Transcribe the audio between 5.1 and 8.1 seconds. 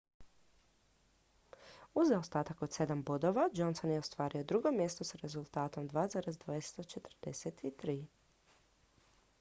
rezultatom 2,243